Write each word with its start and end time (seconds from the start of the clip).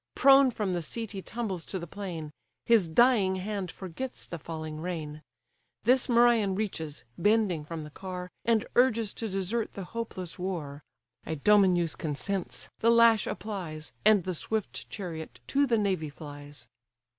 Prone 0.15 0.49
from 0.49 0.73
the 0.73 0.81
seat 0.81 1.11
he 1.11 1.21
tumbles 1.21 1.63
to 1.65 1.77
the 1.77 1.85
plain; 1.85 2.31
His 2.65 2.87
dying 2.87 3.35
hand 3.35 3.69
forgets 3.69 4.25
the 4.25 4.39
falling 4.39 4.81
rein: 4.81 5.21
This 5.83 6.09
Merion 6.09 6.55
reaches, 6.55 7.03
bending 7.19 7.63
from 7.63 7.83
the 7.83 7.91
car, 7.91 8.31
And 8.43 8.65
urges 8.75 9.13
to 9.13 9.29
desert 9.29 9.73
the 9.73 9.83
hopeless 9.83 10.39
war: 10.39 10.81
Idomeneus 11.27 11.93
consents; 11.95 12.67
the 12.79 12.89
lash 12.89 13.27
applies; 13.27 13.91
And 14.03 14.23
the 14.23 14.33
swift 14.33 14.89
chariot 14.89 15.39
to 15.49 15.67
the 15.67 15.77
navy 15.77 16.09
flies. 16.09 16.67